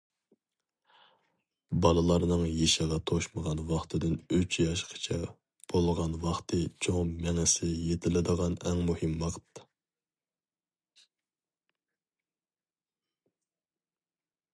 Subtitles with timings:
[1.85, 5.19] بالىلارنىڭ يېشىغا توشمىغان ۋاقتىدىن ئۈچ ياشقىچە
[5.73, 9.65] بولغان ۋاقتى چوڭ مېڭىسى يېتىلىدىغان ئەڭ مۇھىم ۋاقىت.